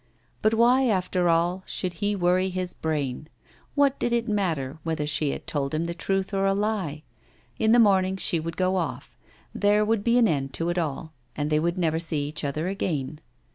[0.41, 3.29] But why, after all, should he worry his brain?
[3.75, 7.03] What did it matter whether she had told him the truth or a lie?
[7.59, 9.15] In the morning she would go off;
[9.53, 12.67] there would be an end to it all, and they would never see each other
[12.67, 13.19] again.